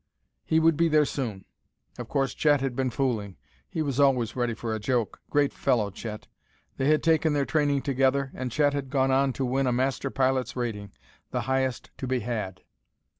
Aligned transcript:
He 0.43 0.59
would 0.59 0.75
be 0.77 0.87
there 0.89 1.05
soon.... 1.05 1.45
Of 1.99 2.09
course 2.09 2.33
Chet 2.33 2.59
had 2.59 2.75
been 2.75 2.89
fooling; 2.89 3.37
he 3.69 3.83
was 3.83 3.99
always 3.99 4.35
ready 4.35 4.55
for 4.55 4.73
a 4.73 4.79
joke.... 4.79 5.21
Great 5.29 5.53
fellow, 5.53 5.91
Chet! 5.91 6.25
They 6.77 6.87
had 6.87 7.03
taken 7.03 7.33
their 7.33 7.45
training 7.45 7.83
together, 7.83 8.31
and 8.33 8.51
Chet 8.51 8.73
had 8.73 8.89
gone 8.89 9.11
on 9.11 9.31
to 9.33 9.45
win 9.45 9.67
a 9.67 9.71
master 9.71 10.09
pilot's 10.09 10.55
rating, 10.55 10.91
the 11.29 11.41
highest 11.41 11.91
to 11.99 12.07
be 12.07 12.21
had.... 12.21 12.63